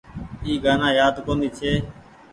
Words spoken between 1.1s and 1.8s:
ڪونيٚ ڇي۔